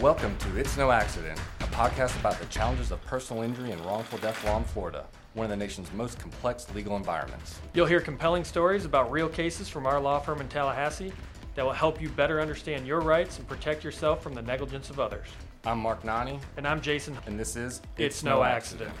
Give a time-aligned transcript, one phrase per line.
[0.00, 4.18] Welcome to It's No Accident, a podcast about the challenges of personal injury and wrongful
[4.18, 7.58] death law in Florida, one of the nation's most complex legal environments.
[7.72, 11.12] You'll hear compelling stories about real cases from our law firm in Tallahassee
[11.54, 15.00] that will help you better understand your rights and protect yourself from the negligence of
[15.00, 15.28] others.
[15.64, 17.16] I'm Mark Nonni, And I'm Jaeson.
[17.26, 18.92] and this is It's, no, accident.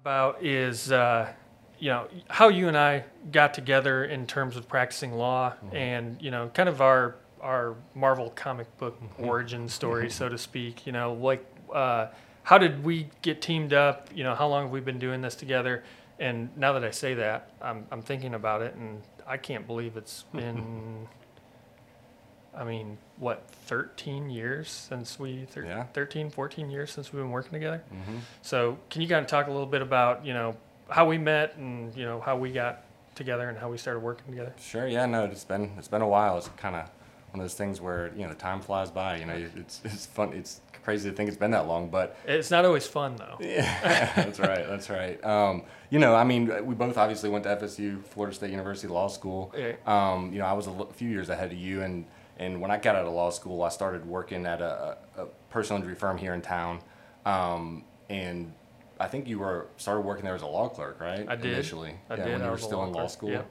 [0.00, 1.28] About is uh,
[1.78, 6.30] you know how you and I got together in terms of practicing law, and you
[6.30, 10.86] know kind of our our Marvel comic book origin story, so to speak.
[10.86, 12.08] You know, like uh,
[12.42, 14.08] how did we get teamed up?
[14.14, 15.84] You know, how long have we been doing this together?
[16.18, 19.96] And now that I say that, I'm I'm thinking about it, and I can't believe
[19.96, 21.06] it's been.
[22.56, 25.84] I mean, what, 13 years since we, thir- Yeah.
[25.92, 27.84] 13, 14 years since we've been working together?
[27.92, 28.18] Mhm.
[28.42, 30.56] So can you kind of talk a little bit about, you know,
[30.88, 32.82] how we met and, you know, how we got
[33.14, 34.52] together and how we started working together?
[34.58, 36.36] Sure, yeah, no, it's been it's been a while.
[36.38, 36.90] It's kind of
[37.32, 39.16] one of those things where you know the time flies by.
[39.18, 40.32] You know, it's it's fun.
[40.32, 43.36] It's crazy to think it's been that long, but It's not always fun, though.
[43.44, 44.66] Yeah, that's right.
[44.66, 45.22] That's right.
[45.24, 49.08] Um, you know, I mean, we both obviously went to FSU, Florida State University Law
[49.08, 49.52] School.
[49.56, 49.72] Yeah.
[49.86, 52.06] Um, you know, I was a l- few years ahead of you, and
[52.38, 55.80] and when I got out of law school, I started working at a, a personal
[55.82, 56.80] injury firm here in town.
[57.26, 58.52] Um, and
[58.98, 61.26] I think you were started working there as a law clerk, right?
[61.28, 61.52] I did.
[61.52, 61.96] initially.
[62.08, 62.32] I yeah, did.
[62.34, 63.30] when you were still in law clerk, school.
[63.30, 63.42] yeah.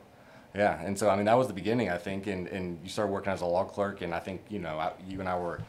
[0.57, 3.11] Yeah, and so I mean that was the beginning, I think, and, and you started
[3.11, 5.59] working as a law clerk, and I think you know I, you and I were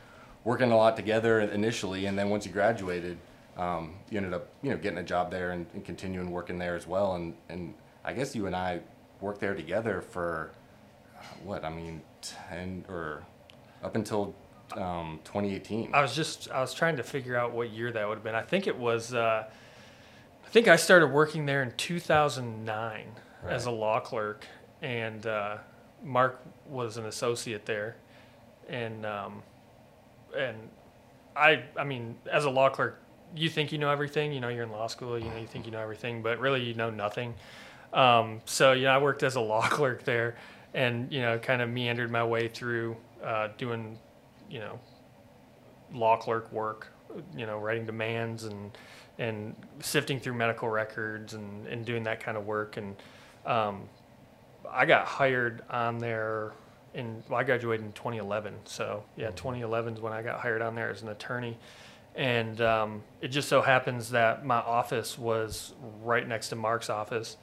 [0.44, 3.18] working a lot together initially, and then once you graduated,
[3.58, 6.74] um, you ended up you know getting a job there and, and continuing working there
[6.74, 8.80] as well, and and I guess you and I
[9.20, 10.52] worked there together for
[11.16, 13.22] uh, what I mean ten or
[13.82, 14.34] up until
[14.76, 15.94] um, 2018.
[15.94, 18.34] I was just, I was trying to figure out what year that would have been.
[18.34, 19.44] I think it was, uh,
[20.44, 23.06] I think I started working there in 2009
[23.46, 24.46] as a law clerk,
[24.82, 25.58] and uh,
[26.02, 27.96] Mark was an associate there,
[28.68, 29.42] and um,
[30.36, 30.56] and
[31.36, 33.00] I, I mean, as a law clerk,
[33.34, 34.32] you think you know everything.
[34.32, 35.18] You know, you're in law school.
[35.18, 37.34] You know, you think you know everything, but really, you know nothing.
[37.92, 40.36] Um, so you know, I worked as a law clerk there,
[40.74, 43.98] and you know, kind of meandered my way through uh, doing,
[44.50, 44.78] you know,
[45.92, 46.88] law clerk work.
[47.36, 48.70] You know, writing demands and
[49.18, 52.76] and sifting through medical records and, and doing that kind of work.
[52.76, 52.94] And
[53.44, 53.88] um,
[54.70, 56.52] I got hired on there
[56.94, 58.54] in well, I graduated in 2011.
[58.64, 61.58] So yeah, 2011 is when I got hired on there as an attorney.
[62.14, 67.36] And um, it just so happens that my office was right next to Mark's office,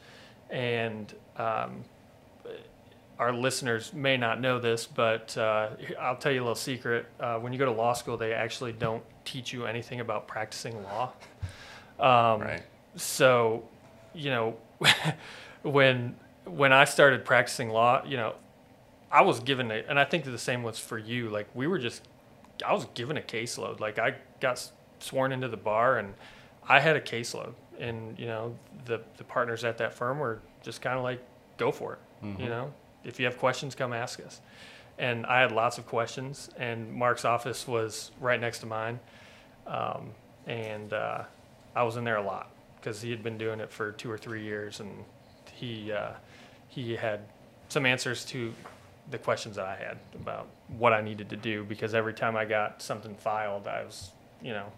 [0.50, 1.86] and um,
[3.18, 5.70] our listeners may not know this, but uh,
[6.00, 7.06] I'll tell you a little secret.
[7.22, 10.82] Uh, when you go to law school, they actually don't teach you anything about practicing
[10.84, 11.14] law.
[11.98, 12.62] Um, right.
[12.98, 13.64] So,
[14.14, 14.58] you know,
[15.64, 18.36] when when I started practicing law, you know,
[19.12, 21.30] I was given a, and I think the same was for you.
[21.30, 22.08] Like we were just,
[22.66, 23.80] I was given a caseload.
[23.80, 26.14] Like I got sworn into the bar, and
[26.68, 30.82] I had a caseload, and you know, the the partners at that firm were just
[30.82, 31.22] kind of like,
[31.58, 32.00] go for it.
[32.40, 32.74] You know,
[33.04, 34.42] if you have questions, come ask us.
[34.98, 39.00] And I had lots of questions, and Mark's office was right next to mine,
[39.68, 40.12] um,
[40.48, 41.24] and uh,
[41.76, 44.18] I was in there a lot because he had been doing it for two or
[44.18, 45.04] three years, and
[45.56, 46.12] he uh,
[46.68, 47.22] he had
[47.70, 48.54] some answers to
[49.12, 52.46] the questions that I had about what I needed to do because every time I
[52.46, 54.12] got something filed, I was
[54.42, 54.72] you know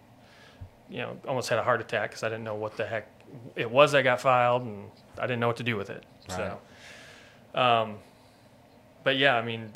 [0.88, 3.08] you know almost had a heart attack because I didn't know what the heck
[3.56, 6.04] it was that got filed, and I didn't know what to do with it.
[6.28, 6.58] So.
[7.54, 7.96] Um,
[9.04, 9.70] but yeah, I mean,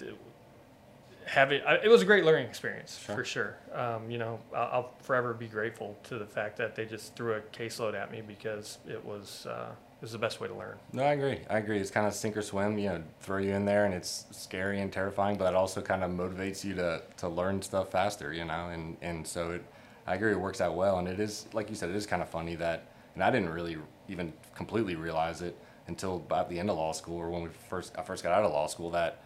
[1.24, 3.16] having I, it was a great learning experience Sure.
[3.16, 3.56] for sure.
[3.74, 7.34] Um, you know, I'll, I'll forever be grateful to the fact that they just threw
[7.34, 9.70] a caseload at me because it was uh,
[10.02, 10.76] was the best way to learn.
[10.92, 11.38] No, I agree.
[11.48, 11.78] I agree.
[11.78, 12.76] It's kind of sink or swim.
[12.78, 16.02] You know, throw you in there, and it's scary and terrifying, but it also kind
[16.04, 18.32] of motivates you to to learn stuff faster.
[18.32, 19.64] You know, and and so it.
[20.06, 20.32] I agree.
[20.32, 21.88] It works out well, and it is like you said.
[21.90, 23.76] It is kind of funny that, and I didn't really
[24.08, 27.92] even completely realize it until about the end of law school, or when we first
[27.96, 28.90] I first got out of law school.
[28.90, 29.22] That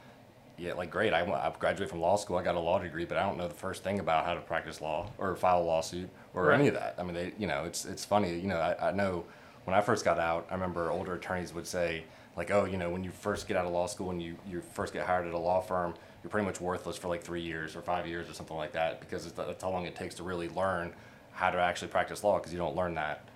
[0.58, 1.14] yeah, like great.
[1.14, 2.36] I, I graduated from law school.
[2.36, 4.40] I got a law degree, but I don't know the first thing about how to
[4.40, 6.58] practice law or file a lawsuit or Right.
[6.60, 6.94] any of that.
[6.98, 8.38] I mean, they, you know, it's it's funny.
[8.38, 9.24] You know, I, I know
[9.66, 12.04] when I first got out, I remember older attorneys would say
[12.36, 14.60] like, oh, you know, when you first get out of law school and you you
[14.72, 15.92] first get hired at a law firm,
[16.22, 19.00] you're pretty much worthless for like three years or five years or something like that
[19.00, 20.92] because it's, that's how long it takes to really learn
[21.32, 23.28] how to actually practice law because you don't learn that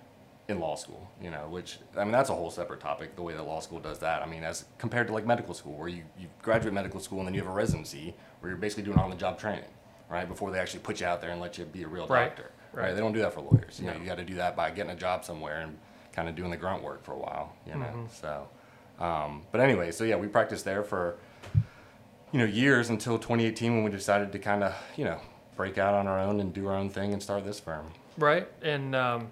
[0.47, 3.15] in law school, you know, which I mean that's a whole separate topic.
[3.17, 5.73] The way that law school does that, I mean, as compared to like medical school,
[5.77, 8.83] where you, you graduate medical school and then you have a residency where you're basically
[8.83, 9.69] doing on-the-job training,
[10.09, 12.27] right, before they actually put you out there and let you be a real Right,
[12.35, 12.85] doctor, right?
[12.85, 12.93] right.
[12.93, 13.79] They don't do that for lawyers.
[13.79, 13.99] You know, No.
[13.99, 15.77] you got to do that by getting a job somewhere and
[16.13, 18.07] kind of doing the grunt work for a while, you know.
[18.11, 18.47] So,
[18.99, 21.17] um, but anyway, so yeah, we practiced there for
[22.31, 25.19] you know, years until 2018 when we decided to kind of, you know,
[25.57, 27.91] break out on our own and do our own thing and start this firm.
[28.17, 29.27] Right, and um,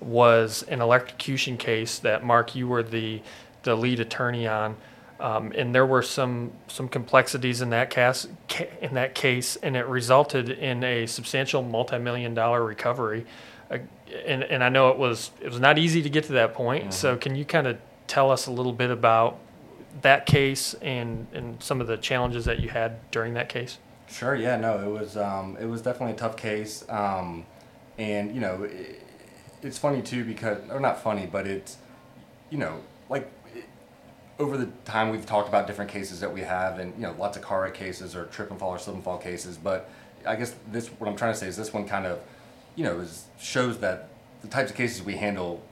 [0.00, 3.22] was an electrocution case that Mark, you were the
[3.62, 4.76] the lead attorney on.
[5.18, 8.26] Um, and there were some some complexities in that case
[8.82, 13.24] in that case, and it resulted in a substantial multi-million dollar recovery.
[13.70, 13.78] Uh,
[14.26, 16.92] and and I know it was it was not easy to get to that point.
[16.92, 19.38] So can you kind of tell us a little bit about
[20.02, 23.78] that case and and some of the challenges that you had during that case?
[24.08, 24.34] Sure.
[24.34, 24.56] Yeah.
[24.56, 24.78] No.
[24.78, 25.16] It was.
[25.16, 26.84] Um, it was definitely a tough case.
[26.88, 27.46] Um,
[27.98, 29.02] and you know, it,
[29.62, 31.76] it's funny too because, or not funny, but it's,
[32.50, 33.30] you know, like
[34.38, 37.36] over the time we've talked about different cases that we have, and you know, lots
[37.36, 39.56] of car wreck cases or trip and fall or slip and fall cases.
[39.56, 39.88] But
[40.26, 42.20] I guess this, what I'm trying to say is this one kind of,
[42.74, 44.08] you know, is shows that
[44.42, 45.62] the types of cases we handle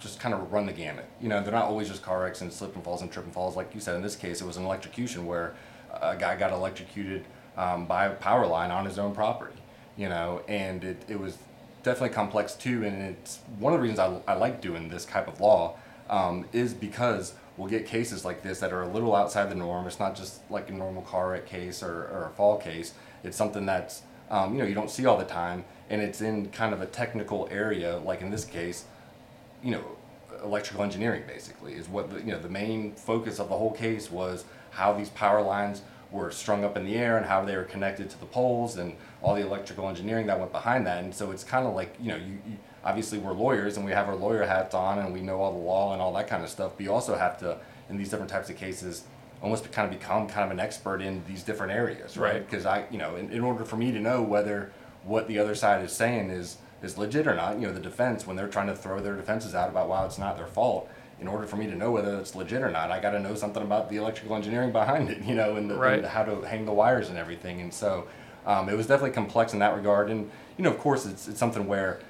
[0.00, 1.08] just kind of run the gamut.
[1.20, 3.34] You know, they're not always just car wrecks and slip and falls and trip and
[3.34, 3.56] falls.
[3.56, 5.54] Like you said, in this case, it was an electrocution where
[5.92, 7.24] a guy got electrocuted
[7.56, 9.56] um, by a power line on his own property.
[9.96, 11.36] You know, and it, it was
[11.82, 12.84] definitely complex too.
[12.84, 15.76] And it's one of the reasons I, I like doing this type of law
[16.08, 19.86] um, is because we'll get cases like this that are a little outside the norm.
[19.86, 22.94] It's not just like a normal car wreck case or, or a fall case.
[23.22, 26.50] It's something that's um, you know you don't see all the time, and it's in
[26.50, 28.84] kind of a technical area, like in this case,
[29.62, 29.84] you know,
[30.42, 34.10] electrical engineering basically is what the, you know the main focus of the whole case
[34.10, 37.64] was how these power lines were strung up in the air and how they were
[37.64, 41.04] connected to the poles and all the electrical engineering that went behind that.
[41.04, 43.92] And so it's kind of like you know you, you obviously we're lawyers and we
[43.92, 46.42] have our lawyer hats on and we know all the law and all that kind
[46.42, 46.72] of stuff.
[46.76, 47.58] But you also have to
[47.88, 49.04] in these different types of cases
[49.42, 52.34] almost kind of become kind of an expert in these different areas, right?
[52.34, 52.50] Right.
[52.50, 54.72] Because I, you know, in, in order for me to know whether
[55.04, 58.26] what the other side is saying is is legit or not, you know, the defense
[58.26, 60.88] when they're trying to throw their defenses out about why it's not their fault.
[61.20, 63.34] In order for me to know whether it's legit or not, I got to know
[63.34, 65.98] something about the electrical engineering behind it, you know, and, the, Right.
[65.98, 67.60] and how to hang the wires and everything.
[67.60, 68.06] And so
[68.46, 70.10] um, it was definitely complex in that regard.
[70.10, 72.00] And you know, of course, it's it's something where,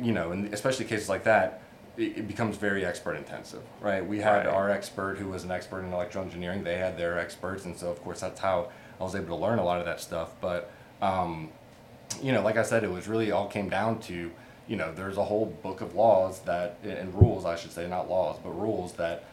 [0.00, 1.60] you know, and especially cases like that,
[1.98, 4.06] it, it becomes very expert intensive, right?
[4.06, 4.54] We had Right.
[4.54, 6.64] our expert who was an expert in electrical engineering.
[6.64, 9.58] They had their experts, and so of course that's how I was able to learn
[9.58, 10.34] a lot of that stuff.
[10.40, 10.70] But
[11.02, 11.50] um,
[12.22, 14.30] you know, like I said, it was really all came down to,
[14.68, 18.08] you know, there's a whole book of laws that and rules, I should say, not
[18.10, 19.24] laws, but rules that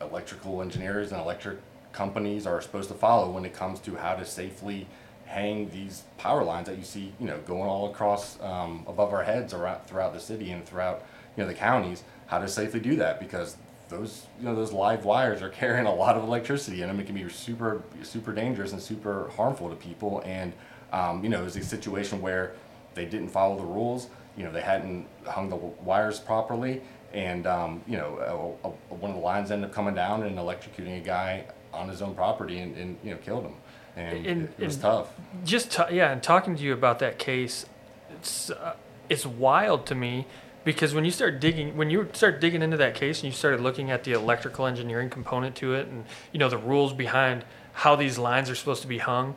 [0.00, 1.58] electrical engineers and electric
[1.92, 4.86] companies are supposed to follow when it comes to how to safely
[5.26, 9.22] hang these power lines that you see, you know, going all across um, above our
[9.22, 11.04] heads around throughout the city and throughout,
[11.36, 12.02] you know, the counties.
[12.26, 13.56] How to safely do that because
[13.88, 17.00] those, you know, those live wires are carrying a lot of electricity in them.
[17.00, 20.22] It can be super, super dangerous and super harmful to people.
[20.24, 20.52] And
[20.92, 22.54] um, you know, it was a situation where
[22.94, 24.08] they didn't follow the rules.
[24.36, 26.80] You know, they hadn't hung the wires properly,
[27.12, 30.36] and um, you know, a, a, one of the lines ended up coming down and
[30.38, 33.54] electrocuting a guy on his own property, and, and you know, killed him.
[33.96, 35.08] And In- it, was in- tough.
[35.44, 37.66] just ta yeah, and talking to you about that case,
[38.14, 38.74] it's uh,
[39.08, 40.26] it's wild to me
[40.64, 43.60] because when you start digging, when you start digging into that case and you started
[43.60, 47.96] looking at the electrical engineering component to it, and you know the rules behind how
[47.96, 49.34] these lines are supposed to be hung,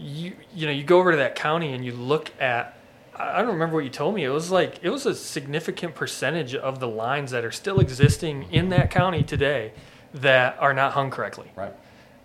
[0.00, 2.76] you you know you go over to that county and you look at.
[3.14, 4.24] I don't remember what you told me.
[4.24, 8.44] It was like it was a significant percentage of the lines that are still existing
[8.50, 9.72] in that county today
[10.14, 11.72] that are not hung correctly Right.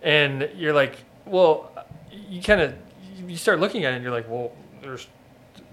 [0.02, 1.70] and you're like, well,
[2.30, 2.74] you kind of
[3.28, 5.06] you start looking at it and you're like, well, there's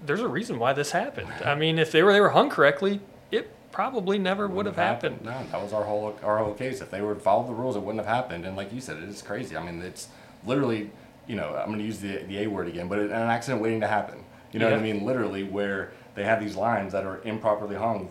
[0.04, 1.32] there's a reason why this happened.
[1.44, 5.22] I mean, if they were they were hung correctly, it probably never would have happened.
[5.24, 6.82] No, that was our whole our whole case.
[6.82, 8.44] If they would follow the rules, it wouldn't have happened.
[8.44, 9.56] And like you said, it is crazy.
[9.56, 10.08] I mean, it's
[10.44, 10.90] literally,
[11.26, 13.80] you know, I'm going to use the the A word again, but an accident waiting
[13.80, 14.24] to happen.
[14.52, 15.04] You know what I mean?
[15.04, 18.08] Literally, where they have these lines that are improperly hung,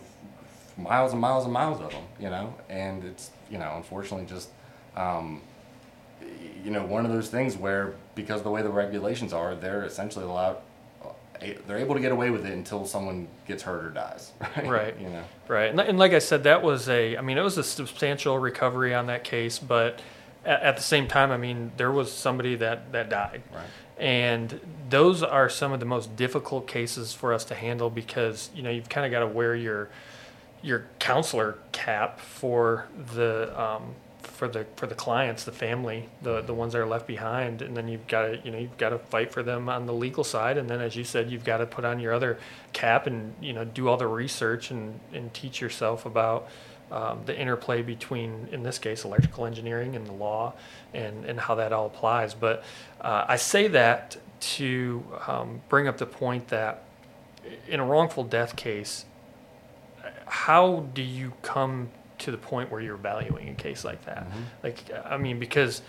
[0.76, 2.04] miles and miles and miles of them.
[2.20, 4.50] You know, and it's you know, unfortunately, just.
[4.96, 5.42] Um,
[6.64, 9.84] you know, one of those things where because of the way the regulations are, they're
[9.84, 10.56] essentially allowed,
[11.66, 14.32] they're able to get away with it until someone gets hurt or dies.
[14.56, 14.66] Right.
[14.68, 15.00] Right.
[15.00, 15.24] You know.
[15.48, 18.38] Right, and, and like I said, that was a, I mean, it was a substantial
[18.38, 20.00] recovery on that case, but
[20.44, 23.42] at, at the same time, I mean, there was somebody that, that died.
[23.52, 23.64] Right.
[23.96, 24.60] And
[24.90, 28.70] those are some of the most difficult cases for us to handle because, you know,
[28.70, 29.88] you've kind of got to wear your,
[30.62, 36.52] your counselor cap for the, um, for the, for the clients, the family, the, the
[36.52, 37.62] ones that are left behind.
[37.62, 39.94] And then you've got to, you know, you've got to fight for them on the
[39.94, 40.58] legal side.
[40.58, 42.38] And then, as you said, you've got to put on your other
[42.72, 46.48] cap and, you know, do all the research and, and teach yourself about,
[46.90, 50.54] um, the interplay between, in this case, electrical engineering and the law
[50.92, 52.34] and, and how that all applies.
[52.34, 52.62] But
[53.00, 56.84] uh, I say that to um, bring up the point that
[57.68, 59.04] in a wrongful death case,
[60.26, 61.88] how do you come
[62.18, 64.26] to the point where you're valuing a case like that?
[64.62, 65.82] Like, I mean, because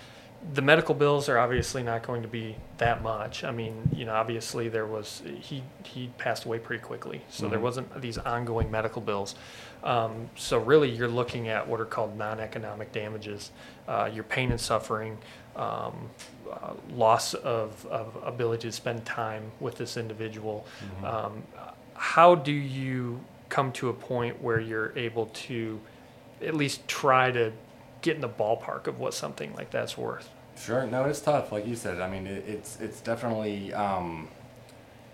[0.54, 3.44] the medical bills are obviously not going to be that much.
[3.44, 7.60] I mean, you know, obviously there was he he passed away pretty quickly, so there
[7.60, 7.64] Mhm.
[7.64, 9.36] wasn't these ongoing medical bills.
[9.84, 13.52] Um, so really, you're looking at what are called non-economic damages,
[13.88, 15.18] uh, your pain and suffering,
[15.56, 16.10] um,
[16.52, 20.66] uh, loss of, of ability to spend time with this individual.
[21.04, 21.44] Um,
[21.96, 25.80] how do you come to a point where you're able to
[26.42, 27.52] at least try to
[28.02, 30.30] get in the ballpark of what something like that's worth?
[30.58, 30.86] Sure.
[30.88, 31.52] No, it's tough.
[31.52, 34.28] Like you said, I mean, it, it's it's definitely um,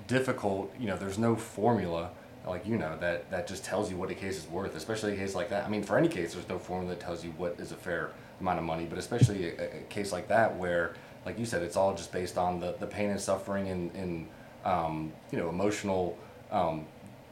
[0.07, 0.73] difficult.
[0.79, 2.11] You know, there's no formula,
[2.47, 4.75] like you know, that that just tells you what a case is worth.
[4.75, 5.65] Especially a case like that.
[5.65, 8.11] I mean, for any case, there's no formula that tells you what is a fair
[8.39, 8.85] amount of money.
[8.85, 10.93] But especially a, a case like that, where,
[11.25, 14.27] like you said, it's all just based on the, the pain and suffering and, and
[14.63, 16.17] um, you know, emotional,
[16.51, 16.85] um,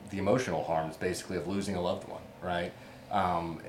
[0.09, 2.71] the emotional harms basically of losing a loved one, right?
[3.11, 3.61] Um,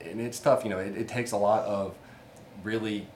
[0.00, 0.64] and it's tough.
[0.64, 1.94] You know, it, it takes a lot of
[2.62, 3.06] really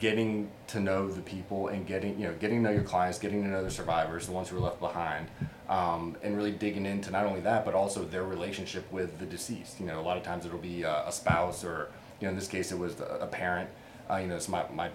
[0.00, 3.42] getting to know the people and getting you know getting to know your clients getting
[3.42, 5.28] to know the survivors the ones who are left behind
[5.68, 9.78] um, and really digging into not only that but also their relationship with the deceased.
[9.78, 11.90] You know a lot of times it'll be a, a spouse or
[12.20, 13.70] you know in this case it was a, parent.
[14.10, 14.90] Uh, you know it's my, my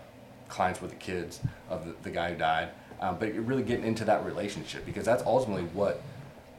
[0.49, 2.69] clients with the kids of the, the guy who died.
[2.99, 6.01] Um, but really getting into that relationship because that's ultimately what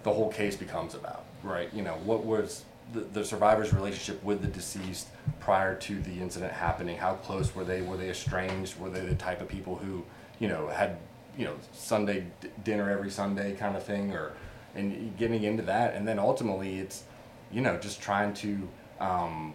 [0.03, 1.73] the whole case becomes about, right?
[1.73, 5.09] You know, what was the, the survivor's relationship with the deceased
[5.41, 6.97] prior to the incident happening?
[6.97, 7.83] How close were they?
[7.83, 8.79] Were they estranged?
[8.79, 10.05] Were they the type of people who,
[10.39, 10.99] you know, had,
[11.37, 14.33] you know, Sunday d- dinner every Sunday kind of thing, or
[14.75, 17.05] and getting into that, and then ultimately it's,
[17.51, 18.69] you know, just trying to,
[19.01, 19.55] um,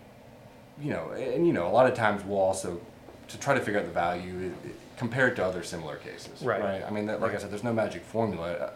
[0.81, 2.81] you know, and you know, a lot of times we'll also
[3.27, 6.61] to try to figure out the value it, it, compared to other similar cases, Right.
[6.61, 6.83] Right.
[6.83, 8.73] I mean, that, like I said, there's no magic formula.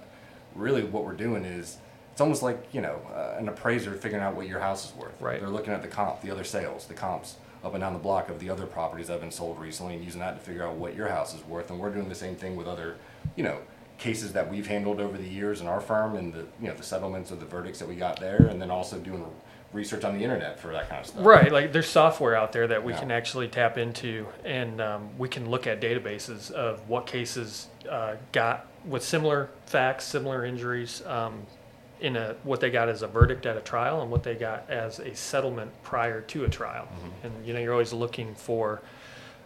[0.56, 1.78] Really, what we're doing is
[2.16, 5.20] it's almost like you know uh, an appraiser figuring out what your house is worth.
[5.20, 5.38] Right.
[5.38, 8.30] They're looking at the comp, the other sales, the comps up and down the block
[8.30, 10.76] of the other properties that have been sold recently, and using that to figure out
[10.76, 11.70] what your house is worth.
[11.70, 12.96] And we're doing the same thing with other,
[13.36, 13.58] you know,
[13.98, 16.84] cases that we've handled over the years in our firm, and the you know the
[16.84, 19.26] settlements or the verdicts that we got there, and then also doing
[19.74, 21.26] research on the internet for that kind of stuff.
[21.26, 23.00] Right, like there's software out there that we Yeah.
[23.00, 28.16] can actually tap into, and um, we can look at databases of what cases uh,
[28.32, 31.46] got with similar facts, similar injuries, um,
[32.06, 34.70] in a what they got as a verdict at a trial, and what they got
[34.70, 36.88] as a settlement prior to a trial.
[37.24, 38.84] And you know, you're always looking for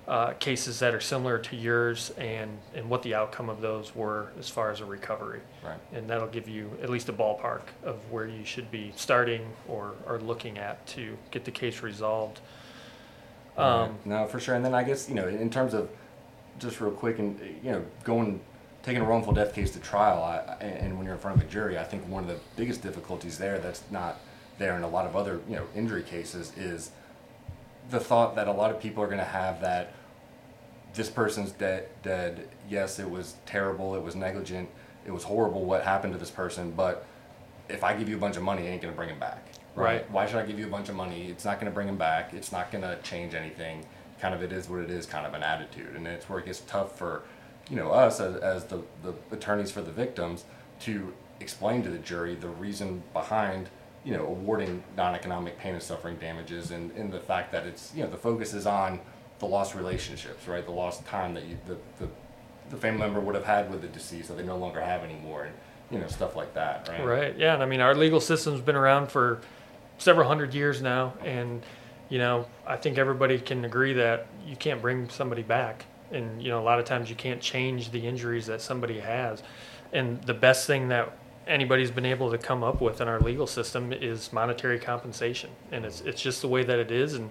[0.10, 4.34] uh, cases that are similar to yours, and and what the outcome of those were
[4.38, 5.40] as far as a recovery.
[5.64, 5.80] Right.
[5.94, 9.94] And that'll give you at least a ballpark of where you should be starting or,
[10.06, 12.42] or looking at to get the case resolved.
[13.56, 14.56] Um, no, for sure.
[14.56, 15.90] And then I guess you know, in terms of
[16.60, 18.42] just real quick, and you know, going
[18.90, 21.52] taking a wrongful death case to trial, I, and when you're in front of a
[21.52, 24.20] jury, I think one of the biggest difficulties there that's not
[24.58, 26.90] there in a lot of other you know injury cases is
[27.92, 29.94] the thought that a lot of people are going to have that
[30.96, 32.50] this person's dead dead.
[32.68, 34.70] Yes it was terrible it was negligent
[35.06, 37.06] it was horrible what happened to this person but
[37.70, 39.46] if i give you a bunch of money it ain't going to bring him back.
[39.76, 40.10] Right.
[40.12, 41.28] why should i give you a bunch of money?
[41.28, 43.86] It's not going to bring him back it's not going to change anything.
[44.20, 46.46] Kind of it is what it is kind of an attitude and it's where it
[46.46, 47.24] gets tough for
[47.70, 50.46] you know us as, as the, the attorneys for the victims
[50.82, 53.70] to explain to the jury the reason behind
[54.04, 58.04] you know awarding non-economic pain and suffering damages and, and the fact that it's you
[58.04, 59.00] know the focus is on
[59.40, 62.10] the lost relationships right the lost time that you the, the,
[62.70, 65.46] the family member would have had with the deceased that they no longer have anymore
[65.46, 65.54] and
[65.92, 67.04] you know, stuff like that, right?
[67.04, 67.38] Right.
[67.38, 67.54] Yeah.
[67.54, 69.42] And I mean, our legal system's been around for
[69.98, 71.64] several hundred years now, and
[72.10, 76.50] you know, I think everybody can agree that you can't bring somebody back, and you
[76.50, 79.44] know, a lot of times you can't change the injuries that somebody has,
[79.94, 81.12] and the best thing that
[81.48, 85.86] anybody's been able to come up with in our legal system is monetary compensation, and
[85.86, 87.30] it's it's just the way that it is, and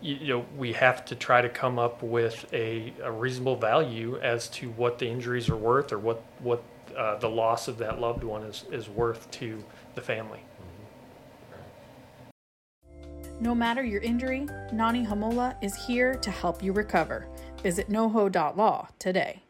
[0.00, 4.18] you, you know, we have to try to come up with a, a reasonable value
[4.20, 6.62] as to what the injuries are worth or what what
[6.96, 9.62] uh, the loss of that loved one is, is worth to
[9.94, 10.40] the family.
[13.40, 17.26] No matter your injury, Nonni Homola is here to help you recover.
[17.62, 19.42] Visit noho.law today.